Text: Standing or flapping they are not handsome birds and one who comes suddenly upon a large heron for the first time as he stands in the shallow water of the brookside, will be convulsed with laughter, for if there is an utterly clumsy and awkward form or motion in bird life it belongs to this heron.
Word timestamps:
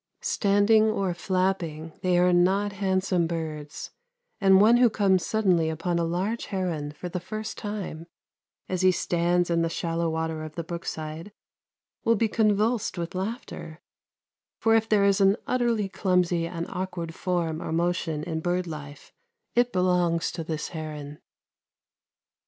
Standing 0.23 0.85
or 0.85 1.13
flapping 1.13 1.93
they 2.01 2.17
are 2.17 2.33
not 2.33 2.71
handsome 2.73 3.27
birds 3.27 3.91
and 4.39 4.59
one 4.59 4.77
who 4.77 4.89
comes 4.89 5.23
suddenly 5.23 5.69
upon 5.69 5.99
a 5.99 6.03
large 6.03 6.45
heron 6.47 6.91
for 6.91 7.07
the 7.07 7.19
first 7.19 7.55
time 7.55 8.07
as 8.67 8.81
he 8.81 8.91
stands 8.91 9.51
in 9.51 9.61
the 9.61 9.69
shallow 9.69 10.09
water 10.09 10.43
of 10.43 10.55
the 10.55 10.63
brookside, 10.63 11.31
will 12.03 12.15
be 12.15 12.27
convulsed 12.27 12.97
with 12.97 13.13
laughter, 13.13 13.79
for 14.57 14.73
if 14.73 14.89
there 14.89 15.05
is 15.05 15.21
an 15.21 15.37
utterly 15.45 15.87
clumsy 15.87 16.47
and 16.47 16.65
awkward 16.69 17.13
form 17.13 17.61
or 17.61 17.71
motion 17.71 18.23
in 18.23 18.39
bird 18.39 18.65
life 18.65 19.13
it 19.53 19.71
belongs 19.71 20.31
to 20.31 20.43
this 20.43 20.69
heron. 20.69 21.19